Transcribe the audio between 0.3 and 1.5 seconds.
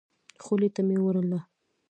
خولې ته مي وړله.